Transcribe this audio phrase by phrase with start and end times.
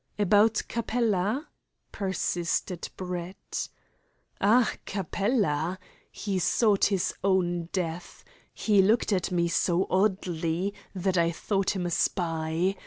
[0.17, 1.47] "About Capella?"
[1.91, 3.69] persisted Brett.
[4.41, 5.77] "Ah, Capella.
[6.11, 8.23] He sought his own death.
[8.51, 12.73] He looked at me so oddly that I thought him a spy.